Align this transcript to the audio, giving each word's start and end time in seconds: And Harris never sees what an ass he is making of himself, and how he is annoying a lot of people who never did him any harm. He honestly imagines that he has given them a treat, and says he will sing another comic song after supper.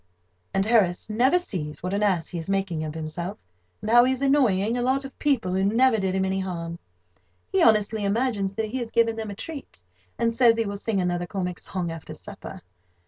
And 0.51 0.65
Harris 0.65 1.11
never 1.11 1.37
sees 1.37 1.83
what 1.83 1.93
an 1.93 2.01
ass 2.01 2.29
he 2.29 2.39
is 2.39 2.49
making 2.49 2.83
of 2.83 2.95
himself, 2.95 3.37
and 3.83 3.91
how 3.91 4.03
he 4.03 4.11
is 4.11 4.23
annoying 4.23 4.75
a 4.75 4.81
lot 4.81 5.05
of 5.05 5.19
people 5.19 5.53
who 5.53 5.63
never 5.63 5.99
did 5.99 6.15
him 6.15 6.25
any 6.25 6.39
harm. 6.39 6.79
He 7.51 7.61
honestly 7.61 8.03
imagines 8.03 8.55
that 8.55 8.65
he 8.65 8.79
has 8.79 8.89
given 8.89 9.15
them 9.15 9.29
a 9.29 9.35
treat, 9.35 9.83
and 10.17 10.33
says 10.33 10.57
he 10.57 10.65
will 10.65 10.77
sing 10.77 10.99
another 10.99 11.27
comic 11.27 11.59
song 11.59 11.91
after 11.91 12.15
supper. 12.15 12.61